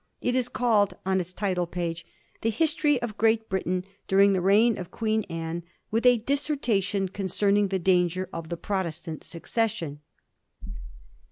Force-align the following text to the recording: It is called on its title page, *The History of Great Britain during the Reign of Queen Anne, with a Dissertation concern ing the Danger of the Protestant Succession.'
It 0.19 0.35
is 0.35 0.49
called 0.49 0.95
on 1.05 1.21
its 1.21 1.31
title 1.31 1.67
page, 1.67 2.07
*The 2.41 2.49
History 2.49 2.99
of 3.03 3.19
Great 3.19 3.47
Britain 3.49 3.85
during 4.07 4.33
the 4.33 4.41
Reign 4.41 4.79
of 4.79 4.89
Queen 4.89 5.25
Anne, 5.29 5.61
with 5.91 6.07
a 6.07 6.17
Dissertation 6.17 7.07
concern 7.07 7.55
ing 7.57 7.67
the 7.67 7.77
Danger 7.77 8.27
of 8.33 8.49
the 8.49 8.57
Protestant 8.57 9.23
Succession.' 9.23 9.99